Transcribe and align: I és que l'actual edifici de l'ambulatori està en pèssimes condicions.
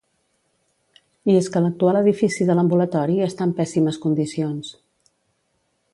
I 1.33 1.35
és 1.41 1.49
que 1.55 1.61
l'actual 1.65 1.99
edifici 2.01 2.49
de 2.49 2.57
l'ambulatori 2.61 3.21
està 3.29 3.49
en 3.49 3.53
pèssimes 3.61 4.01
condicions. 4.07 4.73